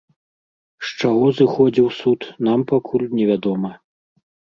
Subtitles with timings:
[0.85, 3.71] З чаго зыходзіў суд, нам пакуль невядома.